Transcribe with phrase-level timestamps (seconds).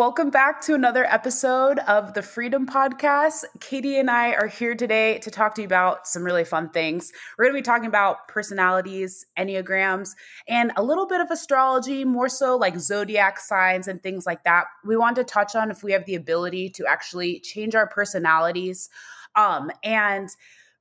[0.00, 3.44] Welcome back to another episode of the Freedom Podcast.
[3.60, 7.12] Katie and I are here today to talk to you about some really fun things.
[7.36, 10.12] We're going to be talking about personalities, Enneagrams,
[10.48, 14.68] and a little bit of astrology, more so like zodiac signs and things like that.
[14.86, 18.88] We want to touch on if we have the ability to actually change our personalities.
[19.36, 20.30] Um, and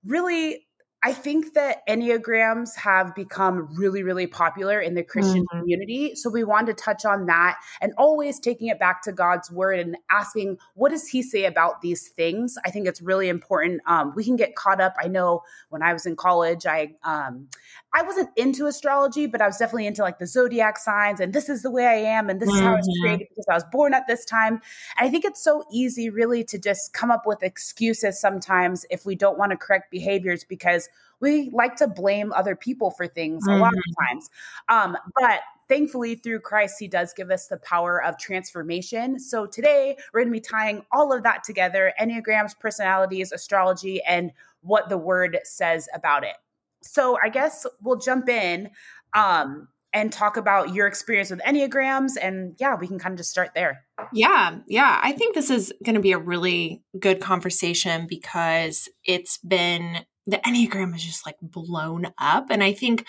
[0.06, 0.66] really
[1.02, 5.60] I think that Enneagrams have become really, really popular in the Christian mm-hmm.
[5.60, 6.16] community.
[6.16, 9.80] So we wanted to touch on that and always taking it back to God's word
[9.80, 12.58] and asking, what does he say about these things?
[12.66, 13.82] I think it's really important.
[13.86, 14.96] Um, we can get caught up.
[15.02, 17.48] I know when I was in college, I um,
[17.94, 21.50] I wasn't into astrology, but I was definitely into like the zodiac signs and this
[21.50, 22.58] is the way I am and this mm-hmm.
[22.58, 23.06] is how I was mm-hmm.
[23.06, 24.62] created because I was born at this time.
[24.98, 29.06] And I think it's so easy really to just come up with excuses sometimes if
[29.06, 30.89] we don't want to correct behaviors because
[31.22, 33.58] we like to blame other people for things mm-hmm.
[33.58, 34.06] a lot of mm-hmm.
[34.06, 34.30] times.
[34.70, 39.20] Um, but thankfully through Christ, he does give us the power of transformation.
[39.20, 44.32] So today we're going to be tying all of that together, Enneagrams, personalities, astrology, and
[44.62, 46.36] what the word says about it
[46.82, 48.70] so I guess we'll jump in
[49.14, 52.12] um, and talk about your experience with Enneagrams.
[52.22, 53.86] And yeah, we can kind of just start there.
[54.14, 54.60] Yeah.
[54.68, 55.00] Yeah.
[55.02, 60.38] I think this is going to be a really good conversation because it's been, the
[60.38, 62.48] Enneagram is just like blown up.
[62.50, 63.06] And I think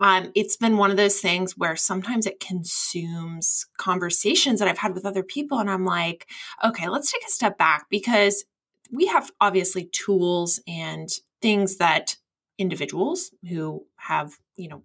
[0.00, 4.94] um, it's been one of those things where sometimes it consumes conversations that I've had
[4.94, 5.58] with other people.
[5.58, 6.28] And I'm like,
[6.64, 8.44] okay, let's take a step back because
[8.90, 11.08] we have obviously tools and
[11.40, 12.16] things that
[12.58, 14.82] individuals who have, you know,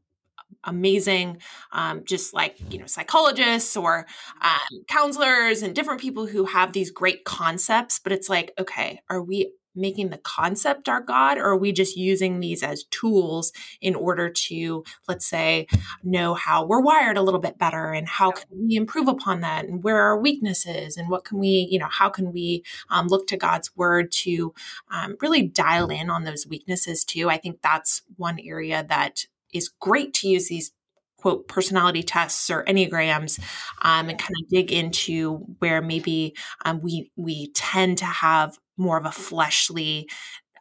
[0.63, 1.37] amazing
[1.71, 4.05] um, just like you know psychologists or
[4.41, 9.21] um, counselors and different people who have these great concepts but it's like okay are
[9.21, 13.95] we making the concept our God, or are we just using these as tools in
[13.95, 15.67] order to, let's say,
[16.03, 19.65] know how we're wired a little bit better and how can we improve upon that
[19.65, 23.07] and where are our weaknesses and what can we, you know, how can we um,
[23.07, 24.53] look to God's word to
[24.91, 27.29] um, really dial in on those weaknesses too?
[27.29, 30.71] I think that's one area that is great to use these
[31.17, 33.39] quote personality tests or enneagrams
[33.81, 38.97] um, and kind of dig into where maybe um, we we tend to have more
[38.97, 40.07] of a fleshly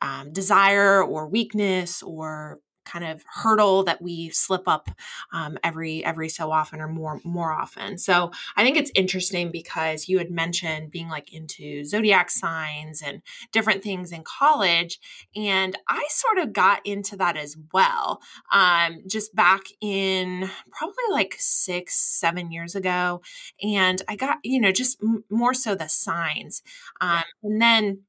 [0.02, 4.88] um, desire or weakness or kind of hurdle that we slip up
[5.32, 7.98] um, every every so often or more more often.
[7.98, 13.20] So I think it's interesting because you had mentioned being like into zodiac signs and
[13.52, 14.98] different things in college,
[15.34, 18.20] and I sort of got into that as well.
[18.52, 23.20] Um, just back in probably like six seven years ago,
[23.62, 26.62] and I got you know just m- more so the signs,
[27.00, 28.02] um, and then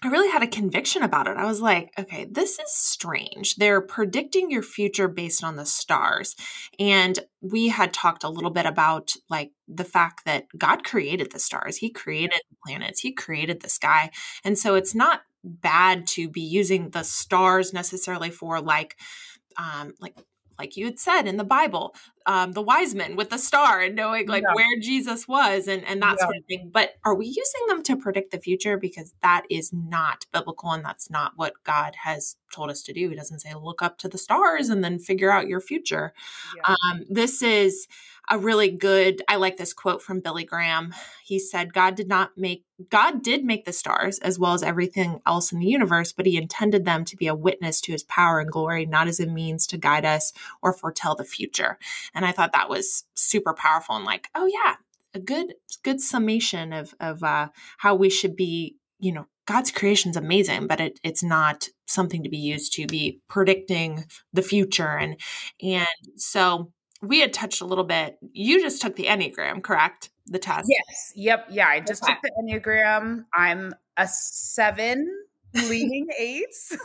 [0.00, 1.36] I really had a conviction about it.
[1.36, 3.56] I was like, okay, this is strange.
[3.56, 6.36] They're predicting your future based on the stars.
[6.78, 11.40] And we had talked a little bit about like the fact that God created the
[11.40, 14.10] stars, He created the planets, He created the sky.
[14.44, 18.96] And so it's not bad to be using the stars necessarily for like
[19.56, 20.14] um, like
[20.58, 21.94] like you had said in the Bible,
[22.28, 24.54] um, the wise men with the star and knowing like yeah.
[24.54, 26.24] where Jesus was and, and that yeah.
[26.24, 26.70] sort of thing.
[26.70, 28.76] But are we using them to predict the future?
[28.76, 33.08] Because that is not biblical and that's not what God has told us to do.
[33.08, 36.12] He doesn't say look up to the stars and then figure out your future.
[36.54, 36.74] Yeah.
[36.74, 37.88] Um, this is
[38.30, 40.94] a really good i like this quote from billy graham
[41.24, 45.20] he said god did not make god did make the stars as well as everything
[45.26, 48.40] else in the universe but he intended them to be a witness to his power
[48.40, 51.78] and glory not as a means to guide us or foretell the future
[52.18, 54.74] and i thought that was super powerful and like oh yeah
[55.14, 57.48] a good good summation of of uh,
[57.78, 62.22] how we should be you know god's creation is amazing but it, it's not something
[62.22, 65.18] to be used to be predicting the future and
[65.62, 65.86] and
[66.16, 68.18] so we had touched a little bit.
[68.32, 70.10] You just took the Enneagram, correct?
[70.26, 70.68] The test.
[70.68, 71.12] Yes.
[71.14, 71.46] Yep.
[71.50, 71.68] Yeah.
[71.68, 72.14] I just okay.
[72.14, 73.24] took the Enneagram.
[73.32, 75.08] I'm a seven
[75.54, 76.72] leading eights.
[76.72, 76.78] no,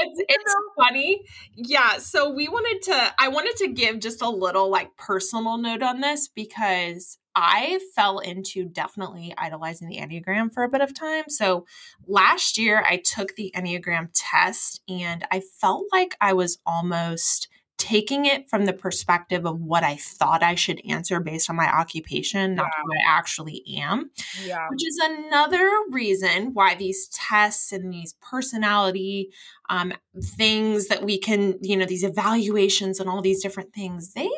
[0.00, 1.22] it's it's funny.
[1.54, 1.98] Yeah.
[1.98, 6.00] So we wanted to I wanted to give just a little like personal note on
[6.00, 11.24] this because I fell into definitely idolizing the Enneagram for a bit of time.
[11.28, 11.66] So
[12.06, 17.48] last year I took the Enneagram test and I felt like I was almost
[17.82, 21.66] taking it from the perspective of what I thought I should answer based on my
[21.66, 22.84] occupation, not wow.
[22.84, 24.12] what I actually am.
[24.46, 24.68] Yeah.
[24.70, 29.30] Which is another reason why these tests and these personality
[29.68, 29.92] um,
[30.22, 34.30] things that we can, you know, these evaluations and all these different things, they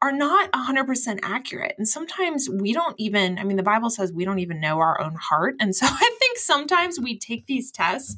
[0.00, 1.74] are not 100% accurate.
[1.76, 5.00] And sometimes we don't even, I mean, the Bible says we don't even know our
[5.00, 5.56] own heart.
[5.58, 8.14] And so I think sometimes we take these tests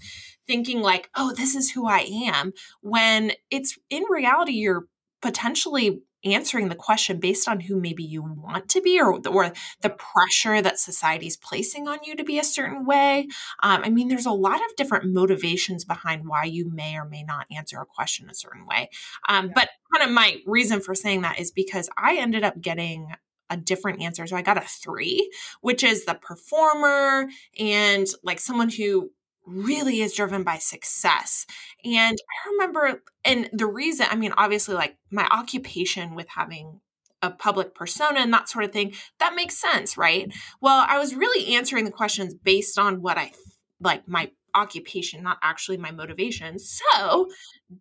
[0.46, 4.86] thinking, like, oh, this is who I am, when it's in reality, you're
[5.22, 9.52] potentially answering the question based on who maybe you want to be or, or
[9.82, 13.28] the pressure that society's placing on you to be a certain way.
[13.62, 17.22] Um, I mean, there's a lot of different motivations behind why you may or may
[17.22, 18.90] not answer a question a certain way.
[19.28, 23.08] Um, but kind of my reason for saying that is because I ended up getting
[23.48, 24.26] a different answer.
[24.26, 27.28] So I got a three, which is the performer
[27.58, 29.10] and like someone who
[29.46, 31.46] really is driven by success.
[31.84, 36.80] And I remember, and the reason, I mean, obviously, like my occupation with having
[37.22, 40.28] a public persona and that sort of thing, that makes sense, right?
[40.28, 40.38] Mm-hmm.
[40.60, 43.32] Well, I was really answering the questions based on what I
[43.80, 46.58] like my occupation, not actually my motivation.
[46.58, 47.28] So,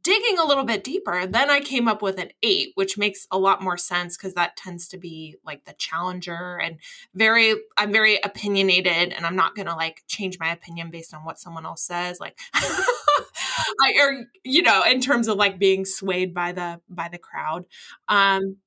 [0.04, 3.38] digging a little bit deeper, then I came up with an eight, which makes a
[3.38, 6.78] lot more sense because that tends to be like the challenger and
[7.14, 11.24] very, I'm very opinionated and I'm not going to like change my opinion based on
[11.24, 12.20] what someone else says.
[12.20, 17.18] Like, I, or, you know, in terms of like being swayed by the, by the
[17.18, 17.66] crowd.
[18.08, 18.58] Um,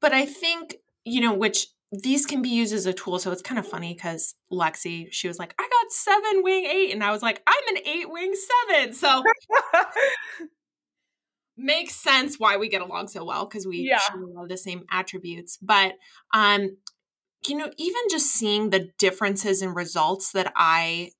[0.00, 3.18] but I think, you know, which these can be used as a tool.
[3.18, 6.92] So it's kind of funny because Lexi, she was like, I got seven wing eight.
[6.92, 8.32] And I was like, I'm an eight wing
[8.68, 8.92] seven.
[8.92, 9.24] So
[11.56, 13.98] makes sense why we get along so well because we yeah.
[13.98, 15.58] share a lot of the same attributes.
[15.60, 15.94] But
[16.32, 16.76] um,
[17.48, 21.10] you know, even just seeing the differences in results that I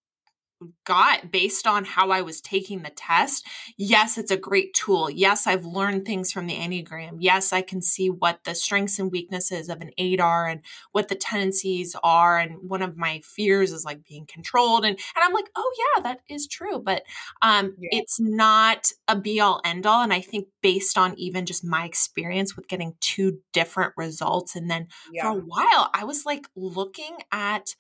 [0.85, 3.47] got based on how I was taking the test.
[3.77, 5.09] Yes, it's a great tool.
[5.11, 7.17] Yes, I've learned things from the Enneagram.
[7.19, 10.61] Yes, I can see what the strengths and weaknesses of an eight are and
[10.93, 12.39] what the tendencies are.
[12.39, 14.85] And one of my fears is like being controlled.
[14.85, 16.79] And, and I'm like, oh, yeah, that is true.
[16.79, 17.05] But
[17.41, 17.89] um, yeah.
[17.93, 20.03] it's not a be all end all.
[20.03, 24.55] And I think based on even just my experience with getting two different results.
[24.57, 25.23] And then yeah.
[25.23, 27.75] for a while, I was like looking at,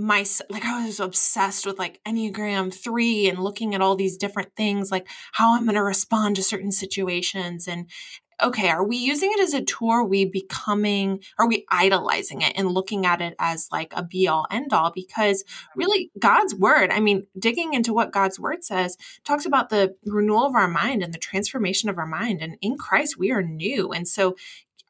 [0.00, 4.54] my like I was obsessed with like Enneagram 3 and looking at all these different
[4.56, 7.88] things like how I'm going to respond to certain situations and
[8.42, 9.90] okay, are we using it as a tool?
[9.90, 14.28] Are we becoming, are we idolizing it and looking at it as like a be
[14.28, 14.90] all end all?
[14.90, 15.80] Because mm-hmm.
[15.80, 20.46] really, God's word, I mean, digging into what God's word says, talks about the renewal
[20.46, 22.40] of our mind and the transformation of our mind.
[22.40, 23.92] And in Christ, we are new.
[23.92, 24.36] And so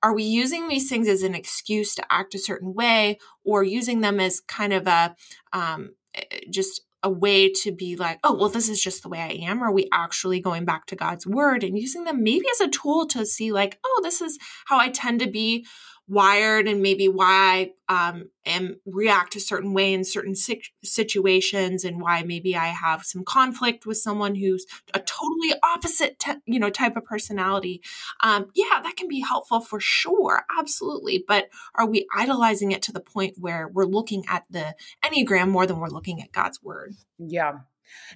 [0.02, 4.00] are we using these things as an excuse to act a certain way or using
[4.00, 5.14] them as kind of a
[5.52, 9.20] um, eh, just a way to be like, oh, well, this is just the way
[9.20, 9.62] I am?
[9.62, 12.68] Or are we actually going back to God's word and using them maybe as a
[12.68, 15.64] tool to see, like, oh, this is how I tend to be
[16.10, 22.00] wired and maybe why I um, am react a certain way in certain situations and
[22.00, 26.68] why maybe I have some conflict with someone who's a totally opposite, te- you know,
[26.68, 27.80] type of personality.
[28.24, 31.24] Um, yeah, that can be helpful for sure, absolutely.
[31.26, 34.74] But are we idolizing it to the point where we're looking at the
[35.04, 36.94] enneagram more than we're looking at God's word?
[37.18, 37.60] Yeah,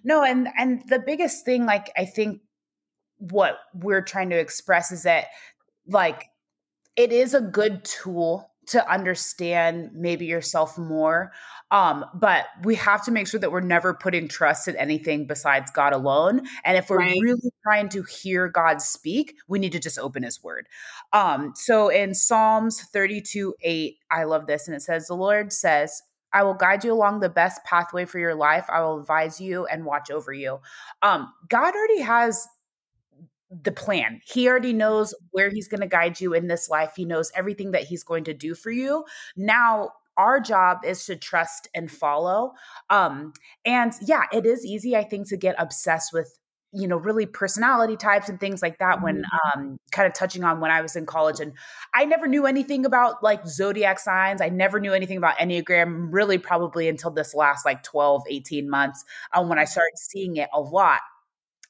[0.03, 2.41] no, and and the biggest thing, like I think,
[3.19, 5.27] what we're trying to express is that,
[5.87, 6.25] like
[6.97, 11.33] it is a good tool to understand maybe yourself more
[11.71, 15.71] um, but we have to make sure that we're never putting trust in anything besides
[15.73, 17.19] god alone and if we're right.
[17.21, 20.67] really trying to hear god speak we need to just open his word
[21.13, 26.03] um, so in psalms 32 8 i love this and it says the lord says
[26.35, 28.67] I will guide you along the best pathway for your life.
[28.69, 30.59] I will advise you and watch over you.
[31.01, 32.49] Um, God already has
[33.63, 34.21] the plan.
[34.25, 36.93] He already knows where he's going to guide you in this life.
[36.97, 39.05] He knows everything that he's going to do for you.
[39.37, 42.53] Now, our job is to trust and follow.
[42.91, 43.33] Um,
[43.65, 46.39] and yeah, it is easy, I think, to get obsessed with
[46.77, 49.61] you know really personality types and things like that when mm-hmm.
[49.61, 51.53] um kind of touching on when i was in college and
[51.95, 56.37] i never knew anything about like zodiac signs i never knew anything about enneagram really
[56.37, 60.61] probably until this last like 12 18 months um, when i started seeing it a
[60.61, 60.99] lot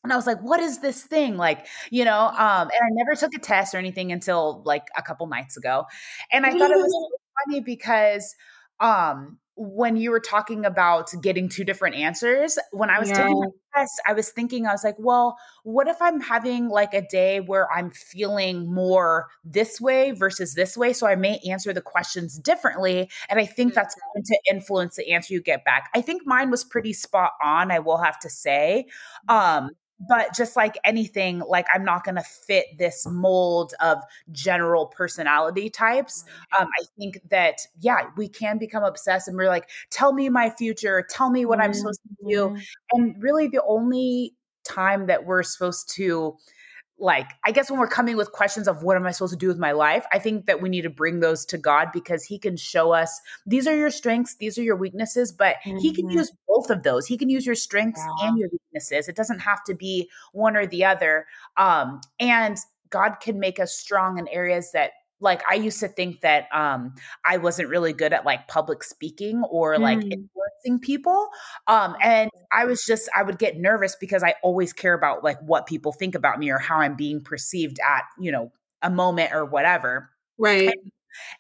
[0.05, 1.37] and I was like, what is this thing?
[1.37, 5.03] Like, you know, um, and I never took a test or anything until like a
[5.03, 5.87] couple nights ago.
[6.31, 7.11] And I thought it was
[7.47, 8.35] funny because
[8.81, 13.23] um when you were talking about getting two different answers, when I was yeah.
[13.23, 13.47] taking my
[13.77, 17.39] test, I was thinking, I was like, well, what if I'm having like a day
[17.39, 20.93] where I'm feeling more this way versus this way?
[20.93, 23.09] So I may answer the questions differently.
[23.29, 24.19] And I think that's mm-hmm.
[24.19, 25.89] going to influence the answer you get back.
[25.95, 28.87] I think mine was pretty spot on, I will have to say.
[29.29, 29.71] Um,
[30.09, 33.99] but just like anything like i'm not going to fit this mold of
[34.33, 36.25] general personality types.
[36.59, 40.51] Um, i think that yeah we can become obsessed and we're like tell me my
[40.51, 41.07] future.
[41.09, 42.49] Tell me what i'm supposed to do.
[42.49, 42.57] Mm-hmm.
[42.93, 44.35] and really the only
[44.65, 46.37] time that we're supposed to
[46.99, 49.49] like i guess when we're coming with questions of what am i supposed to do
[49.49, 52.39] with my life i think that we need to bring those to god because he
[52.39, 55.79] can show us these are your strengths these are your weaknesses but mm-hmm.
[55.79, 56.19] he can mm-hmm.
[56.19, 58.29] use both of those he can use your strengths yeah.
[58.29, 62.59] and your weaknesses it doesn't have to be one or the other um and
[62.95, 66.95] God can make us strong in areas that like I used to think that um
[67.27, 70.29] I wasn't really good at like public speaking or like mm.
[70.81, 71.29] People.
[71.67, 75.41] Um and I was just I would get nervous because I always care about like
[75.41, 78.53] what people think about me or how I'm being perceived at, you know,
[78.83, 80.11] a moment or whatever.
[80.39, 80.69] Right.
[80.69, 80.93] And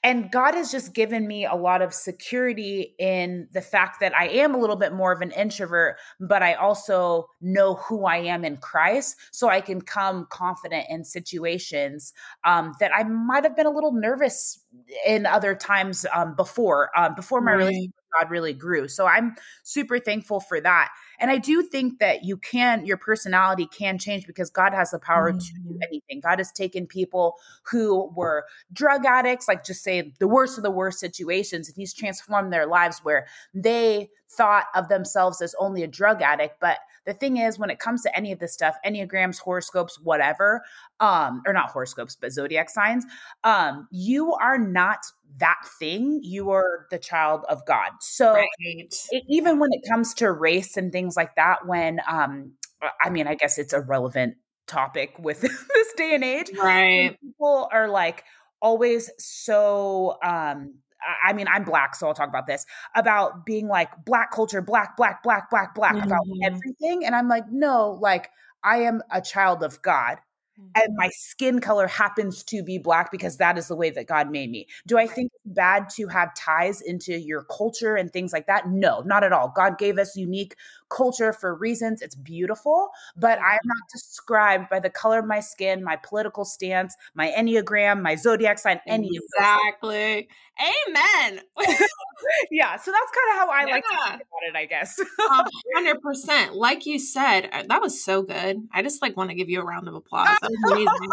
[0.03, 4.29] and God has just given me a lot of security in the fact that I
[4.29, 8.45] am a little bit more of an introvert, but I also know who I am
[8.45, 9.17] in Christ.
[9.33, 12.13] So I can come confident in situations
[12.45, 14.61] um, that I might have been a little nervous
[15.07, 17.59] in other times um, before, um, before my right.
[17.59, 18.89] relationship God really grew.
[18.89, 20.91] So I'm super thankful for that.
[21.21, 24.99] And I do think that you can, your personality can change because God has the
[24.99, 25.39] power mm-hmm.
[25.39, 25.83] to do mm-hmm.
[25.83, 26.21] anything.
[26.21, 27.35] God has taken people
[27.71, 31.95] who were drug addicts, like just say the worst of the worst situations, and He's
[31.95, 36.57] transformed their lives where they thought of themselves as only a drug addict.
[36.61, 40.63] But the thing is, when it comes to any of this stuff, Enneagrams, horoscopes, whatever,
[41.01, 43.05] um, or not horoscopes, but zodiac signs,
[43.45, 45.01] um, you are not
[45.39, 46.21] that thing.
[46.23, 47.93] You are the child of God.
[48.01, 48.49] So right.
[48.59, 52.53] it, even when it comes to race and things like that, when um,
[53.03, 54.37] I mean, I guess it's a relevant
[54.67, 55.41] topic with
[55.75, 56.51] this day and age.
[56.57, 57.19] Right.
[57.21, 58.25] People are like
[58.61, 60.75] always so um
[61.23, 62.65] I mean, I'm black, so I'll talk about this
[62.95, 66.07] about being like black culture, black, black, black, black, black mm-hmm.
[66.07, 67.05] about everything.
[67.05, 68.31] And I'm like, no, like
[68.63, 70.17] I am a child of God.
[70.61, 70.83] Mm-hmm.
[70.83, 74.31] And my skin color happens to be black because that is the way that God
[74.31, 74.69] made me.
[74.87, 78.69] Do I think it's bad to have ties into your culture and things like that?
[78.69, 79.53] No, not at all.
[79.55, 80.57] God gave us unique
[80.91, 82.03] culture for reasons.
[82.03, 86.95] It's beautiful, but I'm not described by the color of my skin, my political stance,
[87.15, 90.29] my Enneagram, my zodiac sign, any exactly.
[90.61, 91.41] Amen.
[92.51, 93.73] yeah, so that's kind of how I yeah.
[93.73, 95.01] like to think about it, I guess.
[95.75, 96.55] hundred percent.
[96.55, 98.69] Like you said, uh, that was so good.
[98.73, 100.29] I just like want to give you a round of applause.
[100.45, 101.11] Amazing.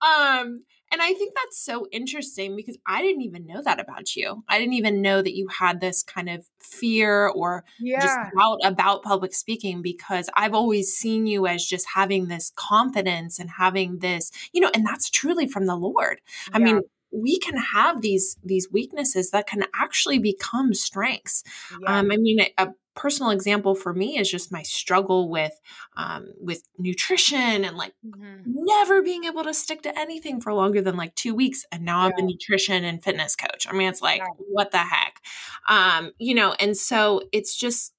[0.00, 4.42] um and I think that's so interesting because I didn't even know that about you.
[4.48, 8.00] I didn't even know that you had this kind of fear or yeah.
[8.00, 13.38] just doubt about public speaking because I've always seen you as just having this confidence
[13.38, 16.20] and having this, you know, and that's truly from the Lord.
[16.50, 16.56] Yeah.
[16.56, 16.80] I mean,
[17.10, 21.42] we can have these these weaknesses that can actually become strengths.
[21.82, 21.98] Yeah.
[21.98, 22.68] Um, I mean, a,
[22.98, 25.52] personal example for me is just my struggle with
[25.96, 28.42] um, with nutrition and like mm-hmm.
[28.44, 32.04] never being able to stick to anything for longer than like two weeks and now
[32.04, 32.12] yeah.
[32.12, 34.26] i'm a nutrition and fitness coach i mean it's like yeah.
[34.50, 35.22] what the heck
[35.68, 37.94] um, you know and so it's just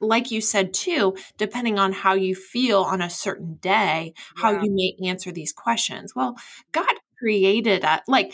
[0.00, 4.42] like you said too, depending on how you feel on a certain day, yeah.
[4.42, 6.14] how you may answer these questions.
[6.16, 6.36] Well,
[6.72, 8.32] God created us like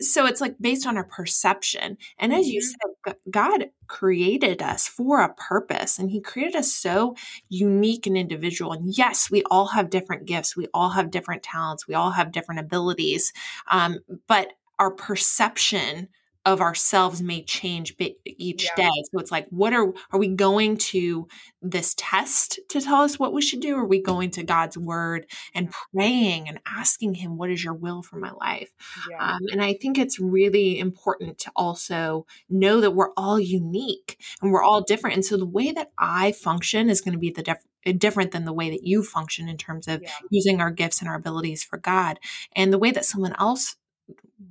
[0.00, 1.96] so it's like based on our perception.
[2.18, 2.90] And as you mm-hmm.
[3.06, 7.14] said god created us for a purpose and he created us so
[7.48, 8.72] unique and individual.
[8.72, 10.56] And yes we all have different gifts.
[10.56, 11.86] We all have different talents.
[11.86, 13.32] We all have different abilities.
[13.70, 14.48] Um, but
[14.78, 16.08] our perception
[16.46, 18.84] of ourselves may change each yeah.
[18.84, 19.02] day.
[19.10, 21.26] So it's like, what are are we going to
[21.62, 23.76] this test to tell us what we should do?
[23.76, 28.02] Are we going to God's word and praying and asking Him, "What is Your will
[28.02, 28.72] for my life?"
[29.10, 29.34] Yeah.
[29.34, 34.52] Um, and I think it's really important to also know that we're all unique and
[34.52, 35.16] we're all different.
[35.16, 38.44] And so the way that I function is going to be the different different than
[38.44, 40.10] the way that you function in terms of yeah.
[40.30, 42.18] using our gifts and our abilities for God.
[42.54, 43.76] And the way that someone else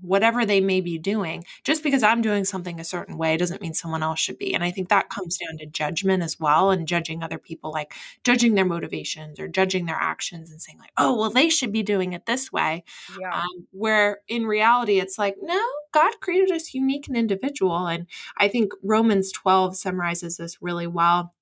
[0.02, 3.74] whatever they may be doing, just because I'm doing something a certain way doesn't mean
[3.74, 4.54] someone else should be.
[4.54, 7.94] And I think that comes down to judgment as well and judging other people, like
[8.24, 11.84] judging their motivations or judging their actions and saying, like, oh, well, they should be
[11.84, 12.84] doing it this way.
[13.20, 13.34] Yeah.
[13.34, 15.62] Um, where in reality, it's like, no,
[15.94, 17.88] God created us unique and individual.
[17.88, 18.08] And
[18.38, 21.34] I think Romans 12 summarizes this really well.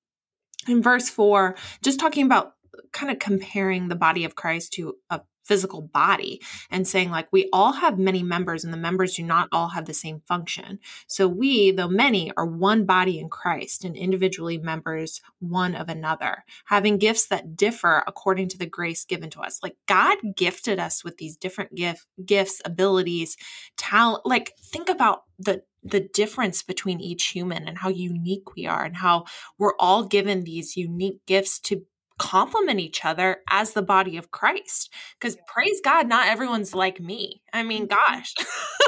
[0.68, 2.54] In verse 4, just talking about
[2.92, 7.48] kind of comparing the body of Christ to a physical body and saying like we
[7.52, 10.78] all have many members and the members do not all have the same function.
[11.06, 16.44] So we though many are one body in christ and individually members one of another
[16.66, 19.58] having gifts that differ according to the grace given to us.
[19.62, 23.36] Like god gifted us with these different gift gifts abilities
[23.76, 28.84] talent like think about the the difference between each human and how unique we are
[28.84, 29.24] and how
[29.58, 31.84] we're all given these unique gifts to
[32.18, 34.92] complement each other as the body of Christ.
[35.18, 35.42] Because yeah.
[35.48, 37.42] praise God, not everyone's like me.
[37.52, 38.12] I mean, mm-hmm.
[38.14, 38.34] gosh.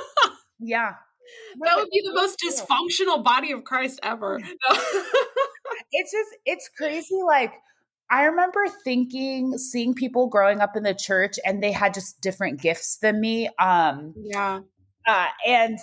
[0.58, 0.94] yeah.
[1.62, 4.38] That would be the most dysfunctional body of Christ ever.
[5.92, 7.20] it's just, it's crazy.
[7.26, 7.52] Like,
[8.10, 12.60] I remember thinking, seeing people growing up in the church and they had just different
[12.60, 13.48] gifts than me.
[13.58, 14.60] Um, yeah.
[15.06, 15.78] Uh, and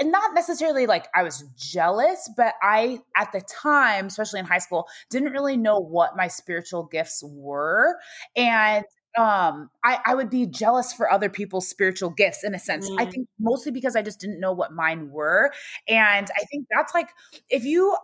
[0.00, 4.58] I, not necessarily like I was jealous, but I, at the time, especially in high
[4.58, 7.96] school, didn't really know what my spiritual gifts were.
[8.36, 8.84] And
[9.16, 13.00] um I, I would be jealous for other people's spiritual gifts in a sense mm.
[13.00, 15.50] i think mostly because i just didn't know what mine were
[15.88, 17.08] and i think that's like
[17.48, 17.96] if you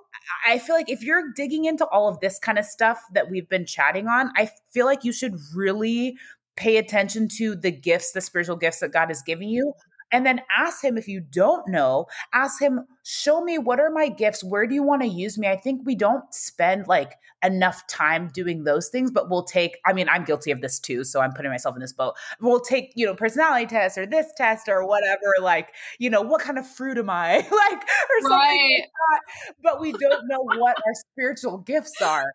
[0.48, 3.48] i feel like if you're digging into all of this kind of stuff that we've
[3.48, 6.16] been chatting on i feel like you should really
[6.56, 9.72] pay attention to the gifts the spiritual gifts that god is giving you
[10.12, 14.08] and then ask him if you don't know, ask him, show me what are my
[14.08, 14.44] gifts?
[14.44, 15.48] Where do you want to use me?
[15.48, 19.92] I think we don't spend like enough time doing those things, but we'll take, I
[19.92, 21.04] mean, I'm guilty of this too.
[21.04, 22.14] So I'm putting myself in this boat.
[22.40, 25.68] We'll take, you know, personality test or this test or whatever, like,
[25.98, 27.34] you know, what kind of fruit am I?
[27.36, 28.80] like, or something right.
[28.80, 29.54] like that.
[29.62, 32.32] But we don't know what our spiritual gifts are.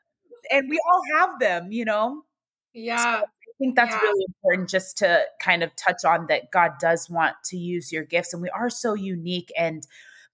[0.52, 2.24] And we all have them, you know?
[2.74, 3.22] Yeah.
[3.22, 3.26] So
[3.60, 4.02] think that's yeah.
[4.02, 8.04] really important just to kind of touch on that God does want to use your
[8.04, 9.86] gifts and we are so unique and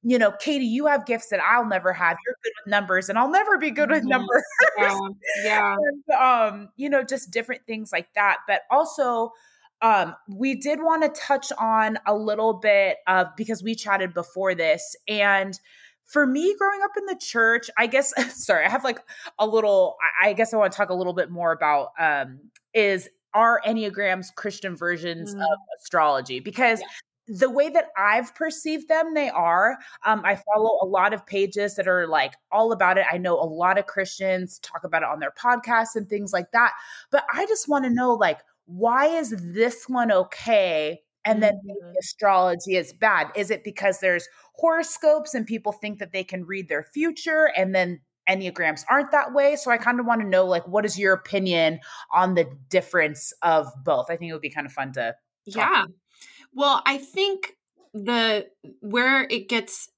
[0.07, 2.17] you know, Katie, you have gifts that I'll never have.
[2.23, 4.09] You're good with numbers, and I'll never be good with mm-hmm.
[4.09, 4.43] numbers.
[4.77, 4.99] Yeah,
[5.43, 5.75] yeah.
[5.75, 8.37] and, um, you know, just different things like that.
[8.47, 9.31] But also,
[9.81, 14.53] um, we did want to touch on a little bit of because we chatted before
[14.53, 15.59] this, and
[16.05, 18.99] for me growing up in the church, I guess sorry, I have like
[19.39, 22.39] a little I guess I want to talk a little bit more about um
[22.73, 25.41] is are Enneagrams Christian versions mm.
[25.41, 26.87] of astrology because yeah
[27.27, 29.77] the way that I've perceived them, they are.
[30.05, 33.05] Um, I follow a lot of pages that are like all about it.
[33.11, 36.51] I know a lot of Christians talk about it on their podcasts and things like
[36.51, 36.73] that.
[37.11, 41.01] But I just want to know, like, why is this one okay?
[41.25, 41.93] And then mm-hmm.
[41.99, 43.31] astrology is bad.
[43.35, 47.73] Is it because there's horoscopes and people think that they can read their future and
[47.75, 50.97] then enneagrams aren't that way so i kind of want to know like what is
[50.97, 51.79] your opinion
[52.11, 55.13] on the difference of both i think it would be kind of fun to
[55.45, 55.89] yeah about.
[56.53, 57.53] well i think
[57.93, 58.47] the
[58.81, 59.89] where it gets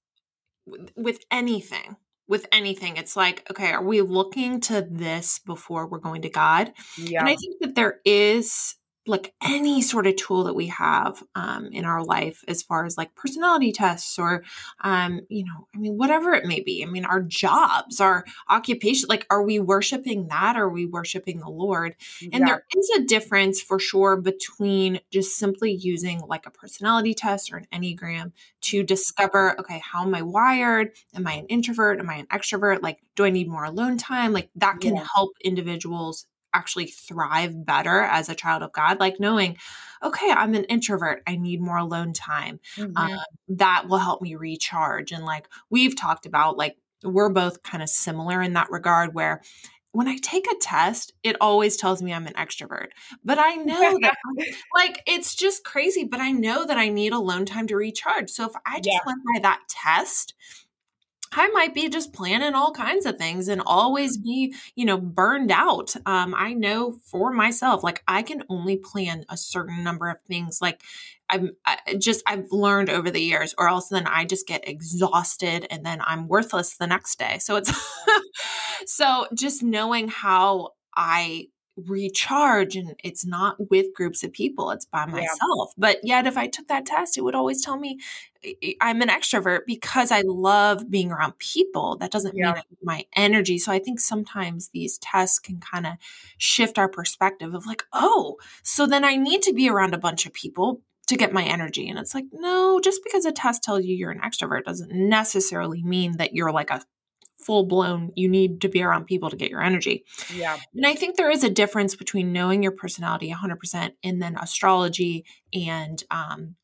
[0.95, 1.95] with anything
[2.27, 6.73] with anything it's like okay are we looking to this before we're going to god
[6.97, 8.75] yeah and i think that there is
[9.07, 12.97] like any sort of tool that we have um, in our life as far as
[12.97, 14.43] like personality tests or
[14.81, 16.83] um, you know i mean whatever it may be.
[16.83, 20.55] I mean our jobs our occupation like are we worshiping that?
[20.57, 21.95] Or are we worshiping the lord?
[22.31, 27.51] And there is a difference for sure between just simply using like a personality test
[27.51, 30.91] or an enneagram to discover okay how am i wired?
[31.15, 31.99] Am i an introvert?
[31.99, 32.81] Am i an extrovert?
[32.81, 34.33] Like do i need more alone time?
[34.33, 35.05] Like that can yeah.
[35.15, 39.57] help individuals actually thrive better as a child of God, like knowing,
[40.03, 42.59] okay, I'm an introvert, I need more alone time.
[42.75, 42.97] Mm-hmm.
[42.97, 45.11] Um, that will help me recharge.
[45.11, 49.41] And like we've talked about, like we're both kind of similar in that regard, where
[49.91, 52.89] when I take a test, it always tells me I'm an extrovert.
[53.23, 54.15] But I know that,
[54.75, 56.03] like, it's just crazy.
[56.03, 58.29] But I know that I need alone time to recharge.
[58.29, 58.99] So if I just yeah.
[59.05, 60.35] went by that test,
[61.31, 65.51] I might be just planning all kinds of things and always be, you know, burned
[65.51, 65.95] out.
[66.05, 70.59] Um, I know for myself, like I can only plan a certain number of things.
[70.61, 70.81] Like
[71.29, 75.67] I'm I just, I've learned over the years, or else then I just get exhausted
[75.69, 77.37] and then I'm worthless the next day.
[77.39, 77.71] So it's,
[78.85, 81.47] so just knowing how I
[81.85, 85.73] recharge and it's not with groups of people it's by myself yeah.
[85.77, 87.99] but yet if i took that test it would always tell me
[88.81, 92.53] i'm an extrovert because i love being around people that doesn't yeah.
[92.53, 95.93] mean my energy so i think sometimes these tests can kind of
[96.37, 100.25] shift our perspective of like oh so then i need to be around a bunch
[100.25, 101.87] of people to get my energy.
[101.89, 105.81] And it's like, no, just because a test tells you you're an extrovert doesn't necessarily
[105.81, 106.81] mean that you're like a
[107.39, 110.05] full blown, you need to be around people to get your energy.
[110.33, 110.57] Yeah.
[110.73, 115.25] And I think there is a difference between knowing your personality 100% and then astrology
[115.53, 116.55] and um,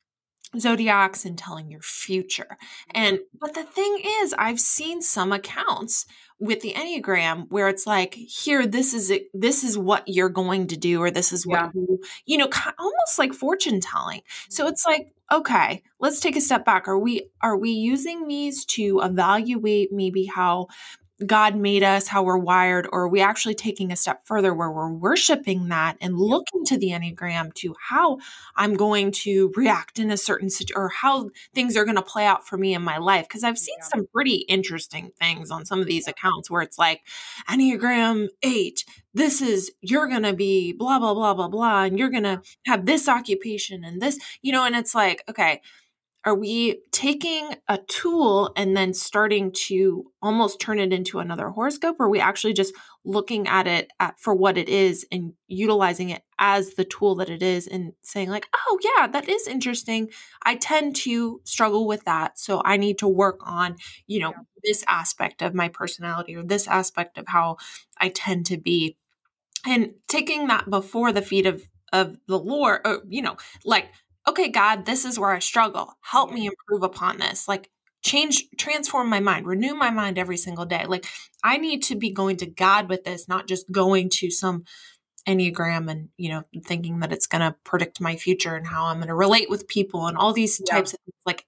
[0.60, 2.58] zodiacs and telling your future.
[2.94, 6.06] And but the thing is, I've seen some accounts
[6.40, 10.68] with the enneagram where it's like here this is it this is what you're going
[10.68, 11.72] to do or this is what yeah.
[11.74, 14.74] you you know almost like fortune telling so mm-hmm.
[14.74, 16.88] it's like okay let's take a step back.
[16.88, 20.67] Are we are we using these to evaluate maybe how
[21.26, 24.71] God made us, how we're wired, or are we actually taking a step further where
[24.71, 28.17] we're worshiping that and looking to the Enneagram to how
[28.56, 32.26] I'm going to react in a certain situation or how things are going to play
[32.26, 33.28] out for me in my life?
[33.28, 33.86] Because I've seen yeah.
[33.86, 37.02] some pretty interesting things on some of these accounts where it's like
[37.47, 42.10] Enneagram 8, this is, you're going to be blah, blah, blah, blah, blah, and you're
[42.10, 45.62] going to have this occupation and this, you know, and it's like, okay
[46.26, 51.98] are we taking a tool and then starting to almost turn it into another horoscope?
[52.00, 56.10] Or are we actually just looking at it at, for what it is and utilizing
[56.10, 60.10] it as the tool that it is and saying like oh yeah that is interesting.
[60.44, 63.76] I tend to struggle with that so i need to work on
[64.08, 64.34] you know
[64.64, 67.58] this aspect of my personality or this aspect of how
[67.98, 68.98] i tend to be.
[69.66, 73.90] And taking that before the feet of of the lord or, you know like
[74.28, 75.94] okay, God, this is where I struggle.
[76.02, 77.48] Help me improve upon this.
[77.48, 77.70] Like,
[78.04, 80.86] change, transform my mind, renew my mind every single day.
[80.86, 81.06] Like,
[81.44, 84.64] I need to be going to God with this, not just going to some
[85.28, 88.98] Enneagram and, you know, thinking that it's going to predict my future and how I'm
[88.98, 90.76] going to relate with people and all these yeah.
[90.76, 91.46] types of like,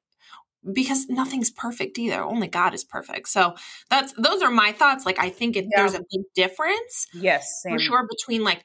[0.71, 2.23] because nothing's perfect either.
[2.23, 3.29] Only God is perfect.
[3.29, 3.55] So
[3.89, 5.05] that's those are my thoughts.
[5.05, 5.77] Like I think it, yeah.
[5.77, 7.07] there's a big difference.
[7.13, 7.73] Yes, same.
[7.73, 8.63] for sure between like,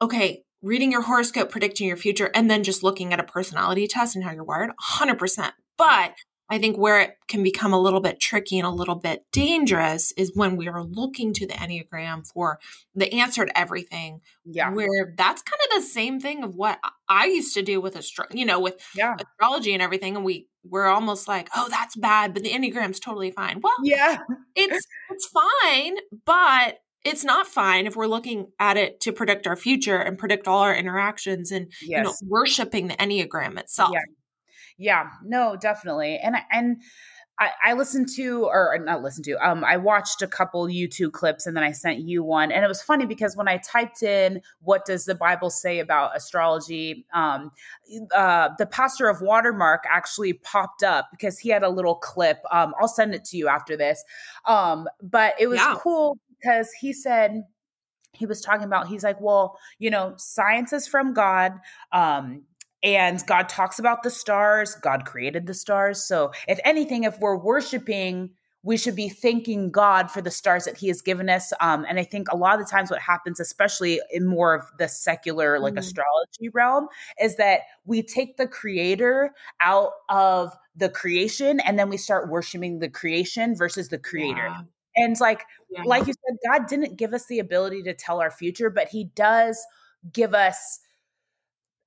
[0.00, 4.14] okay, reading your horoscope, predicting your future, and then just looking at a personality test
[4.14, 5.52] and how you're wired, 100%.
[5.76, 6.14] But
[6.52, 10.12] I think where it can become a little bit tricky and a little bit dangerous
[10.18, 12.58] is when we are looking to the Enneagram for
[12.94, 14.20] the answer to everything.
[14.44, 14.70] Yeah.
[14.70, 18.26] Where that's kind of the same thing of what I used to do with astro-
[18.32, 19.16] you know, with yeah.
[19.18, 20.14] astrology and everything.
[20.14, 23.60] And we we're almost like, oh, that's bad, but the Enneagram's totally fine.
[23.62, 24.18] Well, yeah,
[24.54, 25.96] it's it's fine,
[26.26, 30.46] but it's not fine if we're looking at it to predict our future and predict
[30.46, 31.98] all our interactions and yes.
[31.98, 33.92] you know worshiping the enneagram itself.
[33.92, 34.00] Yeah.
[34.78, 36.18] Yeah no definitely.
[36.18, 36.82] And and
[37.38, 41.46] I, I listened to or not listened to um i watched a couple youtube clips
[41.46, 42.52] and then i sent you one.
[42.52, 46.16] And it was funny because when i typed in what does the bible say about
[46.16, 47.06] astrology?
[47.12, 47.50] um
[48.14, 52.74] uh the pastor of watermark actually popped up because he had a little clip um
[52.80, 54.04] i'll send it to you after this
[54.46, 55.74] um but it was yeah.
[55.78, 57.42] cool because he said
[58.12, 61.52] he was talking about he's like well you know science is from god
[61.92, 62.42] um
[62.82, 67.36] and god talks about the stars god created the stars so if anything if we're
[67.36, 68.30] worshiping
[68.64, 71.98] we should be thanking god for the stars that he has given us um, and
[71.98, 75.58] i think a lot of the times what happens especially in more of the secular
[75.58, 75.78] like mm.
[75.78, 76.86] astrology realm
[77.20, 82.78] is that we take the creator out of the creation and then we start worshiping
[82.78, 84.62] the creation versus the creator yeah.
[84.96, 85.82] And like yeah.
[85.84, 89.04] like you said, God didn't give us the ability to tell our future, but he
[89.14, 89.58] does
[90.12, 90.80] give us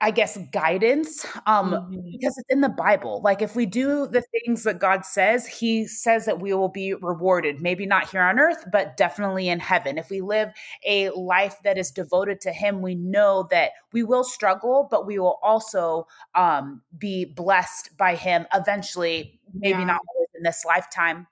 [0.02, 1.96] I guess guidance um mm-hmm.
[2.12, 3.22] because it's in the Bible.
[3.24, 6.94] Like if we do the things that God says, he says that we will be
[6.94, 7.62] rewarded.
[7.62, 9.98] Maybe not here on earth, but definitely in heaven.
[9.98, 10.50] If we live
[10.86, 15.18] a life that is devoted to him, we know that we will struggle, but we
[15.18, 19.86] will also um be blessed by him eventually, maybe yeah.
[19.86, 20.02] not
[20.36, 21.28] in this lifetime.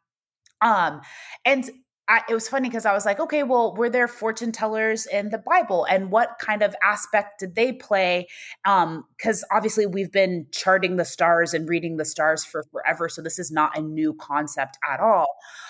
[0.64, 1.02] Um,
[1.46, 1.70] and
[2.10, 5.30] I, it was funny because I was like, okay, well, were there fortune tellers in
[5.30, 8.28] the Bible, and what kind of aspect did they play?
[8.66, 13.22] Because um, obviously we've been charting the stars and reading the stars for forever, so
[13.22, 15.28] this is not a new concept at all.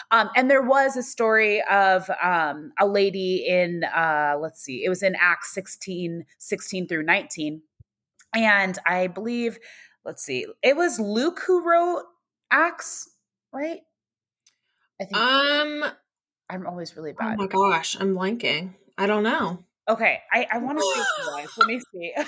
[0.09, 4.89] Um, and there was a story of um, a lady in, uh, let's see, it
[4.89, 7.61] was in Acts 16, 16 through 19,
[8.33, 9.59] and I believe,
[10.03, 12.05] let's see, it was Luke who wrote
[12.49, 13.07] Acts,
[13.53, 13.81] right?
[15.01, 15.85] I think um
[16.49, 17.35] I'm always really bad.
[17.39, 18.75] Oh my gosh, I'm blanking.
[18.97, 19.63] I don't know.
[19.89, 22.13] Okay, I, I want to say Let me see.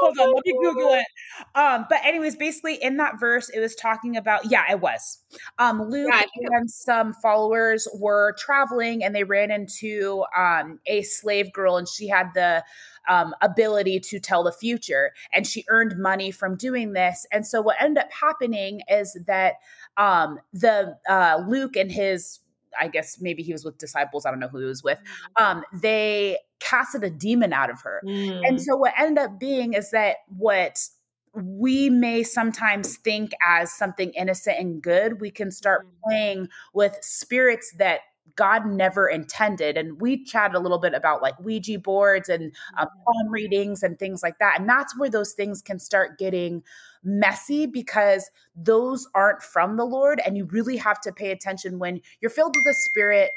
[0.00, 1.06] Hold on, let me Google it.
[1.54, 5.18] Um, but anyways, basically in that verse, it was talking about yeah, it was.
[5.58, 11.52] Um, Luke yeah, and some followers were traveling, and they ran into um a slave
[11.52, 12.64] girl, and she had the
[13.08, 17.26] um, ability to tell the future, and she earned money from doing this.
[17.30, 19.56] And so what ended up happening is that
[19.98, 22.40] um, the uh, Luke and his
[22.78, 24.26] I guess maybe he was with disciples.
[24.26, 24.98] I don't know who he was with.
[25.38, 25.42] Mm.
[25.44, 28.00] Um, they casted a demon out of her.
[28.04, 28.40] Mm.
[28.48, 30.78] And so what ended up being is that what
[31.34, 35.90] we may sometimes think as something innocent and good, we can start mm.
[36.04, 38.00] playing with spirits that
[38.36, 39.76] God never intended.
[39.76, 42.88] And we chatted a little bit about like Ouija boards and uh, mm.
[43.04, 44.58] palm readings and things like that.
[44.58, 46.62] And that's where those things can start getting
[47.02, 50.20] messy because those aren't from the Lord.
[50.24, 53.30] And you really have to pay attention when you're filled with the Spirit.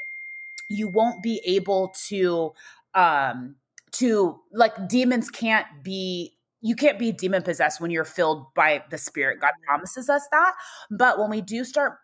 [0.68, 2.52] You won't be able to,
[2.98, 3.54] um,
[3.92, 8.98] to like demons can't be you can't be demon possessed when you're filled by the
[8.98, 9.40] spirit.
[9.40, 10.54] God promises us that.
[10.90, 11.98] But when we do start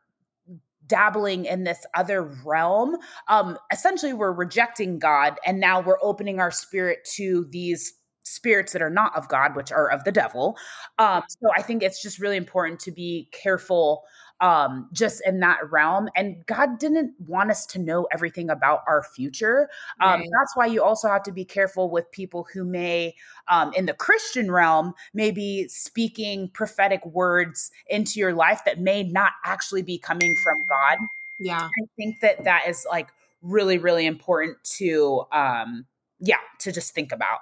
[0.87, 2.95] dabbling in this other realm
[3.29, 8.83] um essentially we're rejecting god and now we're opening our spirit to these spirits that
[8.83, 10.59] are not of god which are of the devil.
[10.99, 14.05] Um so i think it's just really important to be careful
[14.41, 16.09] um, just in that realm.
[16.17, 19.69] And God didn't want us to know everything about our future.
[20.01, 20.29] Um, right.
[20.39, 23.15] That's why you also have to be careful with people who may,
[23.49, 29.33] um, in the Christian realm, maybe speaking prophetic words into your life that may not
[29.45, 30.99] actually be coming from God.
[31.39, 31.63] Yeah.
[31.63, 33.09] I think that that is like
[33.41, 35.87] really, really important to, um,
[36.19, 37.39] yeah, to just think about.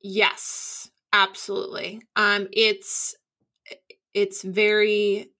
[0.00, 2.02] Yes, absolutely.
[2.16, 3.14] Um, it's,
[4.12, 5.33] it's very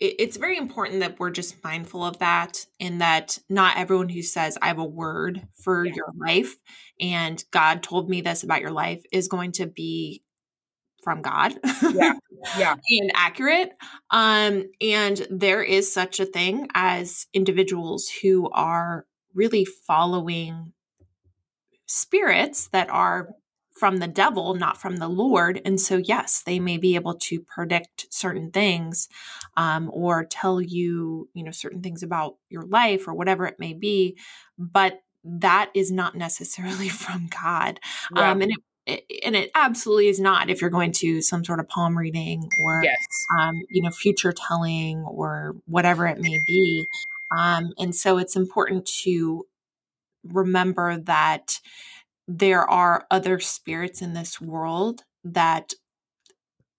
[0.00, 4.56] it's very important that we're just mindful of that and that not everyone who says
[4.62, 5.92] i have a word for yeah.
[5.94, 6.56] your life
[7.00, 10.22] and god told me this about your life is going to be
[11.02, 11.54] from god
[11.94, 12.14] yeah.
[12.58, 12.76] Yeah.
[12.88, 13.72] and accurate.
[14.10, 20.72] Um and there is such a thing as individuals who are really following
[21.86, 23.30] spirits that are
[23.80, 25.62] from the devil, not from the Lord.
[25.64, 29.08] And so, yes, they may be able to predict certain things
[29.56, 33.72] um, or tell you, you know, certain things about your life or whatever it may
[33.72, 34.18] be.
[34.58, 37.80] But that is not necessarily from God.
[38.14, 38.52] Um, and
[38.86, 42.46] it, and it absolutely is not if you're going to some sort of palm reading
[42.62, 42.96] or yes.
[43.38, 46.86] um, you know future telling or whatever it may be
[47.36, 49.44] um, and so it's important to
[50.24, 51.60] remember that
[52.28, 55.72] there are other spirits in this world that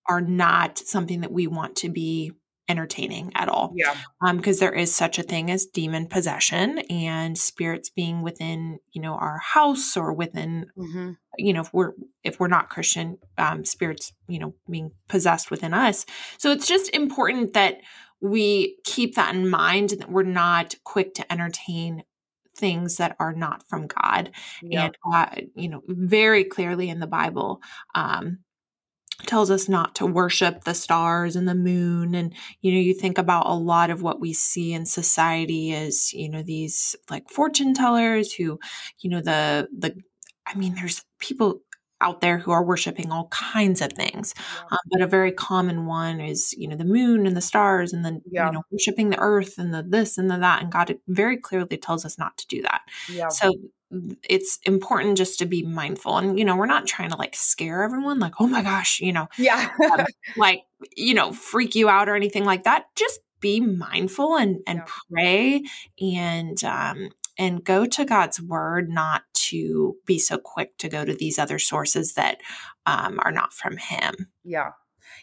[0.08, 2.32] are not something that we want to be
[2.72, 3.74] entertaining at all.
[3.76, 3.96] Yeah.
[4.22, 9.02] Um, because there is such a thing as demon possession and spirits being within, you
[9.02, 11.12] know, our house or within, mm-hmm.
[11.38, 11.92] you know, if we're
[12.24, 16.06] if we're not Christian, um, spirits, you know, being possessed within us.
[16.38, 17.78] So it's just important that
[18.22, 22.04] we keep that in mind that we're not quick to entertain
[22.62, 24.32] things that are not from God.
[24.72, 24.96] And,
[25.56, 27.62] you know, very clearly in the Bible,
[27.96, 28.40] um,
[29.28, 33.18] tells us not to worship the stars and the moon and you know you think
[33.20, 37.74] about a lot of what we see in society as you know these like fortune
[37.74, 38.60] tellers who
[39.00, 39.96] you know the the
[40.48, 41.62] i mean there's people
[42.02, 44.34] out there who are worshiping all kinds of things.
[44.72, 48.04] Um, but a very common one is, you know, the moon and the stars and
[48.04, 48.48] then, yeah.
[48.48, 50.62] you know, worshiping the earth and the this and the that.
[50.62, 52.82] And God very clearly tells us not to do that.
[53.10, 53.30] Yeah.
[53.30, 53.54] So
[54.28, 56.18] it's important just to be mindful.
[56.18, 59.12] And, you know, we're not trying to like scare everyone, like, oh my gosh, you
[59.12, 60.06] know, yeah, um,
[60.38, 60.64] like,
[60.96, 62.86] you know, freak you out or anything like that.
[62.96, 64.94] Just be mindful and, and yeah.
[65.12, 65.64] pray
[66.00, 67.10] and, um,
[67.42, 71.58] and go to God's word, not to be so quick to go to these other
[71.58, 72.40] sources that
[72.86, 74.28] um, are not from Him.
[74.44, 74.74] Yeah.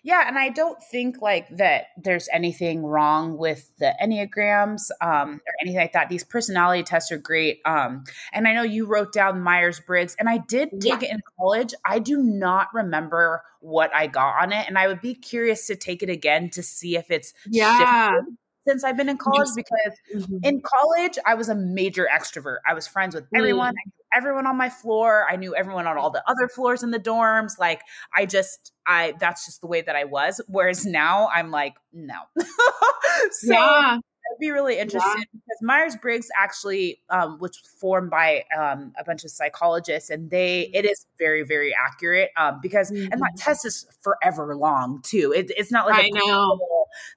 [0.02, 5.52] Yeah, and I don't think like that there's anything wrong with the Enneagrams um, or
[5.62, 6.08] anything like that.
[6.08, 7.60] These personality tests are great.
[7.64, 11.08] Um, and I know you wrote down Myers Briggs, and I did take yeah.
[11.08, 11.72] it in college.
[11.84, 15.76] I do not remember what I got on it, and I would be curious to
[15.76, 18.10] take it again to see if it's yeah.
[18.10, 20.38] Shifted since I've been in college because mm-hmm.
[20.42, 22.58] in college I was a major extrovert.
[22.66, 23.74] I was friends with everyone.
[23.74, 23.92] Mm.
[24.16, 25.26] everyone on my floor.
[25.30, 27.58] I knew everyone on all the other floors in the dorms.
[27.58, 27.82] Like
[28.16, 30.40] I just I that's just the way that I was.
[30.48, 32.16] Whereas now I'm like, no.
[33.30, 33.98] so yeah.
[34.30, 35.24] I'd be really interested yeah.
[35.32, 40.30] because Myers Briggs actually, um, which was formed by um, a bunch of psychologists, and
[40.30, 43.12] they it is very very accurate um, because mm-hmm.
[43.12, 43.36] and that mm-hmm.
[43.36, 45.32] test is forever long too.
[45.34, 46.58] It, it's not like I know.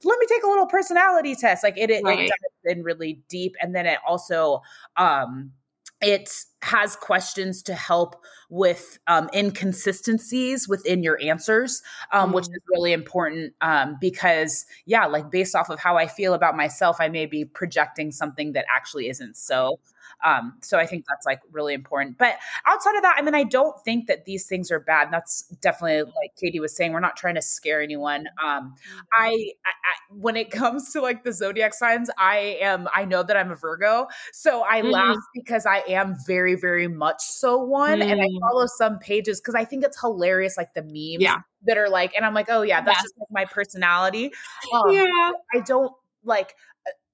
[0.04, 1.64] Let me take a little personality test.
[1.64, 2.20] Like it, it, right.
[2.20, 4.62] it does in really deep, and then it also
[4.98, 5.52] um,
[6.02, 6.30] it
[6.62, 12.36] has questions to help with um, inconsistencies within your answers, um, mm.
[12.36, 16.56] which is really important um, because, yeah, like based off of how I feel about
[16.56, 19.80] myself, I may be projecting something that actually isn't so.
[20.24, 22.18] Um, so I think that's like really important.
[22.18, 25.10] But outside of that, I mean, I don't think that these things are bad.
[25.12, 26.94] That's definitely like Katie was saying.
[26.94, 28.28] We're not trying to scare anyone.
[28.44, 28.76] Um,
[29.14, 29.30] I,
[29.66, 32.88] I, I, when it comes to like the zodiac signs, I am.
[32.94, 34.92] I know that I'm a Virgo, so I mm-hmm.
[34.92, 38.10] laugh because I am very, very much so one, mm-hmm.
[38.10, 38.40] and I mm.
[38.40, 41.22] follow some pages because I think it's hilarious, like the memes.
[41.22, 41.38] Yeah.
[41.66, 43.02] That are like, and I'm like, oh yeah, that's yeah.
[43.04, 44.32] just like my personality.
[44.74, 46.56] Um, yeah, I don't like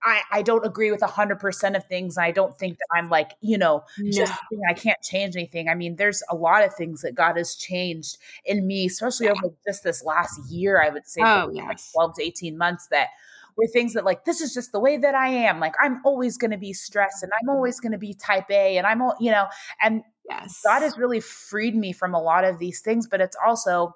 [0.04, 2.18] I, I don't agree with a 100% of things.
[2.18, 4.12] I don't think that I'm like, you know, no.
[4.12, 4.34] just
[4.70, 5.70] I can't change anything.
[5.70, 9.54] I mean, there's a lot of things that God has changed in me, especially over
[9.68, 11.66] just this last year, I would say, oh, yes.
[11.68, 13.10] like 12 to 18 months that
[13.58, 15.60] were things that like, this is just the way that I am.
[15.60, 18.78] Like, I'm always going to be stressed and I'm always going to be type A
[18.78, 19.48] and I'm, all, you know,
[19.82, 20.62] and yes.
[20.64, 23.96] God has really freed me from a lot of these things, but it's also,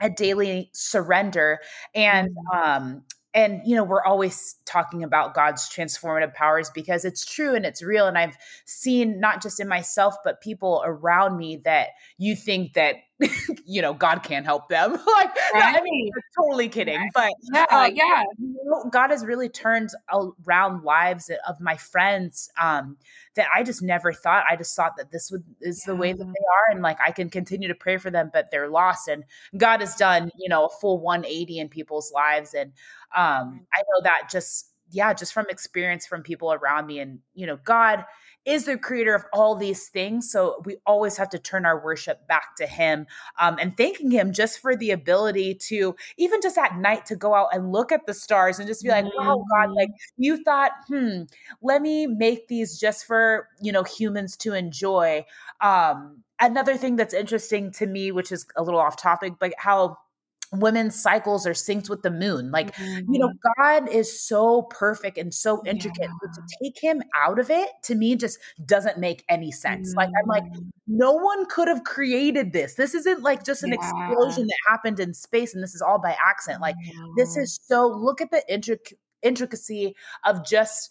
[0.00, 1.60] a daily surrender
[1.94, 2.58] and mm-hmm.
[2.58, 3.02] um
[3.32, 7.82] and you know we're always talking about god's transformative powers because it's true and it's
[7.82, 12.74] real and i've seen not just in myself but people around me that you think
[12.74, 12.96] that
[13.66, 14.92] you know, God can't help them.
[14.92, 15.76] like, right.
[15.76, 16.98] I mean, totally kidding.
[16.98, 17.10] Right.
[17.14, 18.22] But yeah, um, yeah.
[18.38, 19.90] You know, God has really turned
[20.46, 22.96] around lives of my friends um,
[23.36, 24.44] that I just never thought.
[24.48, 25.92] I just thought that this would is yeah.
[25.92, 28.50] the way that they are, and like I can continue to pray for them, but
[28.50, 29.08] they're lost.
[29.08, 29.24] And
[29.56, 32.72] God has done, you know, a full 180 in people's lives, and
[33.16, 37.46] um, I know that just yeah, just from experience from people around me, and you
[37.46, 38.04] know, God
[38.44, 40.30] is the creator of all these things.
[40.30, 43.06] So we always have to turn our worship back to Him
[43.40, 47.34] um, and thanking Him just for the ability to, even just at night, to go
[47.34, 49.26] out and look at the stars and just be like, mm-hmm.
[49.26, 51.22] wow, God, like you thought, hmm,
[51.62, 55.24] let me make these just for, you know, humans to enjoy.
[55.60, 59.98] Um, another thing that's interesting to me, which is a little off topic, but how
[60.52, 62.50] women's cycles are synced with the moon.
[62.50, 63.12] Like, mm-hmm.
[63.12, 63.62] you know, mm-hmm.
[63.62, 66.08] God is so perfect and so intricate.
[66.08, 66.16] Yeah.
[66.20, 69.90] But to take him out of it to me just doesn't make any sense.
[69.90, 69.98] Mm-hmm.
[69.98, 70.68] Like, I'm like, mm-hmm.
[70.86, 72.74] no one could have created this.
[72.74, 73.76] This isn't like just an yeah.
[73.76, 76.60] explosion that happened in space and this is all by accident.
[76.60, 76.76] Like,
[77.16, 80.90] this is so, look at the intric- intricacy of just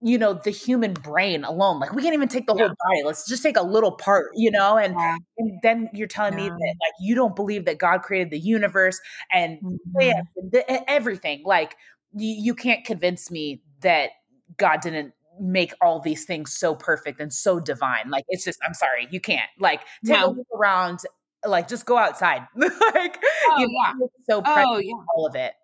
[0.00, 2.66] you know the human brain alone like we can't even take the yeah.
[2.66, 5.16] whole body let's just take a little part you know and, yeah.
[5.38, 6.44] and then you're telling yeah.
[6.44, 9.00] me that like you don't believe that god created the universe
[9.32, 10.48] and mm-hmm.
[10.52, 11.76] the, everything like
[12.14, 14.10] you, you can't convince me that
[14.56, 18.74] god didn't make all these things so perfect and so divine like it's just i'm
[18.74, 20.26] sorry you can't like take no.
[20.26, 21.00] a look around
[21.46, 24.94] like just go outside like oh, you know, so oh, yeah.
[25.16, 25.54] all of it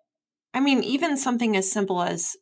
[0.53, 2.37] i mean even something as simple as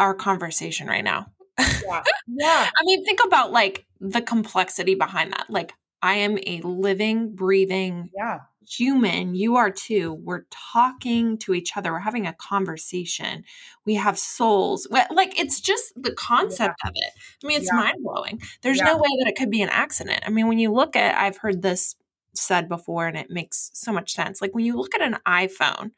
[0.00, 1.26] our conversation right now.
[1.58, 2.02] Yeah.
[2.32, 2.70] Yeah.
[2.78, 5.46] I mean, think about like the complexity behind that.
[5.50, 8.38] Like, I am a living, breathing yeah.
[8.66, 9.34] human.
[9.34, 10.14] You are too.
[10.22, 11.92] We're talking to each other.
[11.92, 13.44] We're having a conversation.
[13.84, 14.86] We have souls.
[14.90, 16.88] Like, it's just the concept yeah.
[16.88, 17.12] of it.
[17.42, 17.80] I mean, it's yeah.
[17.80, 18.40] mind blowing.
[18.62, 20.22] There's no way that it could be an accident.
[20.24, 21.96] I mean, when you look at, I've heard this
[22.34, 24.40] said before and it makes so much sense.
[24.40, 25.90] Like, when you look at an iPhone,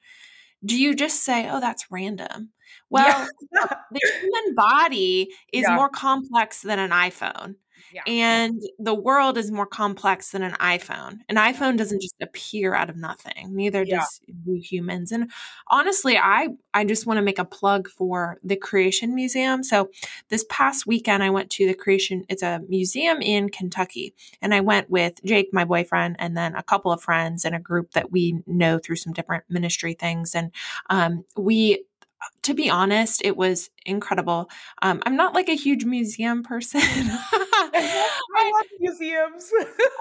[0.64, 2.50] do you just say, oh, that's random?
[2.90, 3.66] Well, yeah.
[3.90, 5.74] the human body is yeah.
[5.74, 7.56] more complex than an iPhone.
[7.92, 8.02] Yeah.
[8.06, 11.18] And the world is more complex than an iPhone.
[11.28, 13.54] An iPhone doesn't just appear out of nothing.
[13.54, 15.12] Neither does we humans.
[15.12, 15.30] And
[15.68, 19.62] honestly, I I just want to make a plug for the Creation Museum.
[19.62, 19.90] So
[20.30, 24.14] this past weekend I went to the Creation it's a museum in Kentucky.
[24.40, 27.60] And I went with Jake, my boyfriend, and then a couple of friends and a
[27.60, 30.34] group that we know through some different ministry things.
[30.34, 30.50] And
[30.88, 31.84] um, we
[32.42, 34.50] to be honest, it was incredible.
[34.80, 36.80] Um, I'm not like a huge museum person.
[36.84, 39.50] I love museums.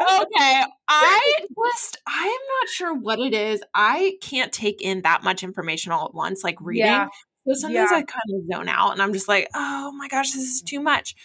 [0.01, 0.63] okay.
[0.87, 1.35] I
[1.73, 3.63] just, I am not sure what it is.
[3.73, 6.85] I can't take in that much information all at once, like reading.
[6.85, 7.07] Yeah.
[7.47, 7.97] So sometimes yeah.
[7.97, 10.79] I kind of zone out and I'm just like, oh my gosh, this is too
[10.79, 11.15] much.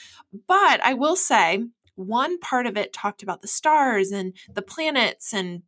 [0.47, 5.33] But I will say, one part of it talked about the stars and the planets
[5.33, 5.63] and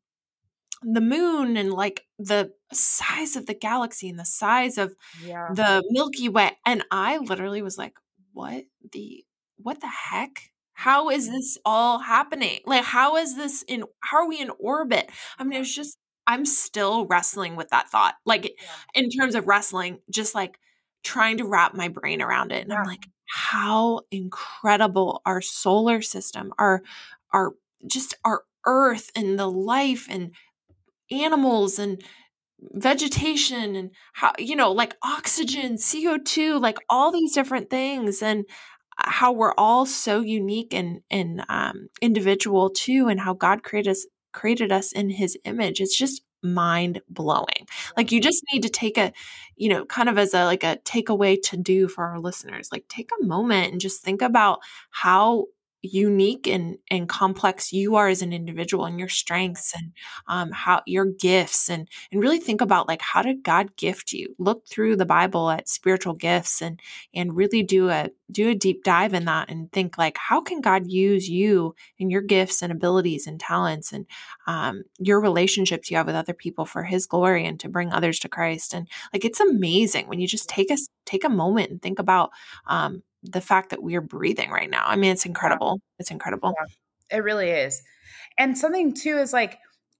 [0.82, 5.48] the moon and like the size of the galaxy and the size of yeah.
[5.52, 6.52] the Milky Way.
[6.64, 7.94] And I literally was like,
[8.32, 9.24] what the
[9.56, 10.50] what the heck?
[10.72, 12.60] How is this all happening?
[12.64, 15.10] Like, how is this in how are we in orbit?
[15.38, 18.14] I mean, it's just I'm still wrestling with that thought.
[18.24, 18.68] Like yeah.
[19.02, 20.58] in terms of wrestling, just like
[21.02, 22.62] trying to wrap my brain around it.
[22.62, 22.78] And yeah.
[22.78, 26.82] I'm like, how incredible our solar system, our
[27.32, 27.54] our
[27.86, 30.32] just our earth and the life and
[31.10, 32.02] animals and
[32.60, 38.44] vegetation and how you know like oxygen co2 like all these different things and
[38.98, 43.90] uh, how we're all so unique and and um, individual too and how god created
[43.90, 45.80] us created us in his image.
[45.80, 47.66] It's just mind blowing
[47.96, 49.12] like you just need to take a
[49.56, 52.68] you know kind of as a like a takeaway to do for our listeners.
[52.70, 55.46] Like take a moment and just think about how
[55.82, 59.92] unique and and complex you are as an individual and your strengths and
[60.26, 64.34] um, how your gifts and and really think about like how did God gift you?
[64.38, 66.80] Look through the Bible at spiritual gifts and
[67.14, 70.60] and really do a do a deep dive in that and think like how can
[70.60, 74.06] god use you and your gifts and abilities and talents and
[74.46, 78.18] um, your relationships you have with other people for his glory and to bring others
[78.18, 78.74] to christ?
[78.74, 82.30] And like it's amazing when you just take us take a moment and think about
[82.66, 87.18] um, the fact that we're breathing right now i mean it's incredible it's incredible yeah,
[87.18, 87.82] it really is
[88.38, 89.58] and something too is like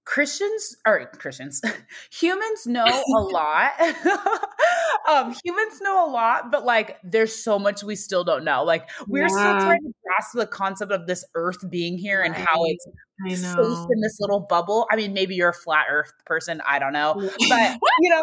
[0.09, 1.61] Christians or Christians,
[2.11, 3.79] humans know a lot.
[5.07, 8.63] um, humans know a lot, but like there's so much we still don't know.
[8.63, 9.27] Like we're yeah.
[9.27, 12.87] still trying to grasp the concept of this earth being here and how it's
[13.27, 14.87] safe in this little bubble.
[14.89, 17.13] I mean, maybe you're a flat earth person, I don't know.
[17.49, 18.21] But you know,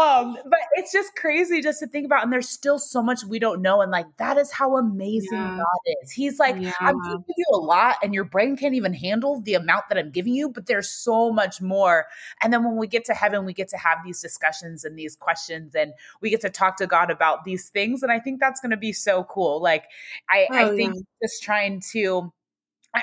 [0.00, 2.22] um, but it's just crazy just to think about.
[2.22, 3.80] And there's still so much we don't know.
[3.80, 5.58] And like that is how amazing yeah.
[5.58, 6.10] God is.
[6.10, 6.72] He's like, yeah.
[6.80, 10.10] I'm giving you a lot, and your brain can't even handle the amount that I'm
[10.10, 12.06] giving you, but there's so much more.
[12.42, 15.16] And then when we get to heaven, we get to have these discussions and these
[15.16, 18.02] questions, and we get to talk to God about these things.
[18.02, 19.62] And I think that's gonna be so cool.
[19.62, 19.84] Like
[20.28, 21.02] I, oh, I think yeah.
[21.24, 22.32] Just trying to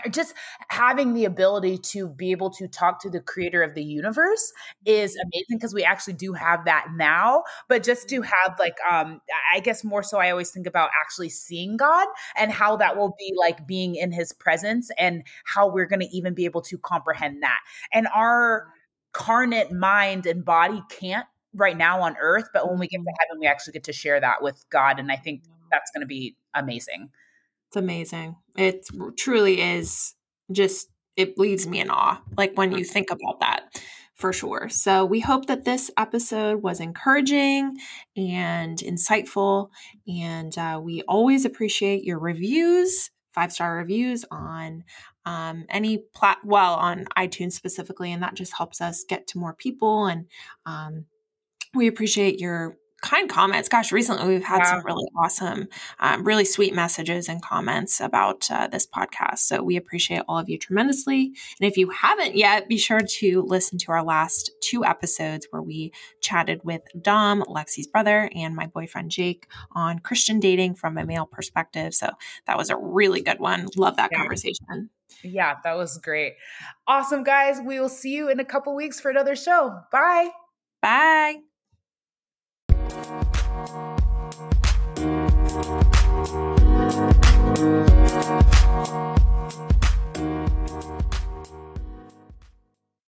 [0.09, 0.34] just
[0.69, 4.51] having the ability to be able to talk to the creator of the universe
[4.86, 5.28] is mm-hmm.
[5.28, 9.19] amazing because we actually do have that now but just to have like um
[9.53, 12.07] i guess more so i always think about actually seeing god
[12.38, 16.15] and how that will be like being in his presence and how we're going to
[16.15, 17.59] even be able to comprehend that.
[17.93, 18.67] And our
[19.13, 23.15] carnate mind and body can't right now on earth but when we get to mm-hmm.
[23.19, 26.07] heaven we actually get to share that with god and i think that's going to
[26.07, 27.09] be amazing
[27.72, 28.36] it's amazing.
[28.57, 30.13] It truly is
[30.51, 32.22] just, it leaves me in awe.
[32.38, 33.82] Like when you think about that
[34.13, 34.67] for sure.
[34.67, 37.78] So we hope that this episode was encouraging
[38.17, 39.69] and insightful.
[40.05, 44.84] And uh, we always appreciate your reviews, five star reviews on
[45.26, 48.11] um, any plat, well, on iTunes specifically.
[48.11, 50.07] And that just helps us get to more people.
[50.07, 50.28] And
[50.65, 51.05] um,
[51.74, 53.68] we appreciate your kind comments.
[53.68, 55.68] Gosh, recently we've had some really awesome,
[55.99, 59.39] um, really sweet messages and comments about uh, this podcast.
[59.39, 61.34] So we appreciate all of you tremendously.
[61.60, 65.62] And if you haven't yet, be sure to listen to our last two episodes where
[65.62, 65.91] we
[66.22, 71.26] chatted with Dom, Lexi's brother, and my boyfriend Jake on Christian dating from a male
[71.26, 71.93] perspective.
[71.93, 72.10] So
[72.45, 73.68] that was a really good one.
[73.76, 74.20] Love that yeah.
[74.20, 74.89] conversation.
[75.24, 76.36] Yeah, that was great.
[76.88, 77.60] Awesome, guys.
[77.64, 79.80] We will see you in a couple weeks for another show.
[79.91, 80.30] Bye.
[80.82, 81.51] Bye.
[83.64, 84.01] Thank